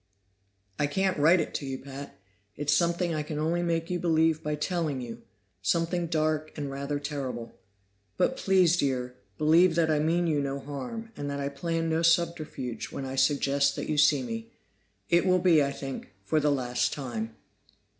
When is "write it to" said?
1.19-1.65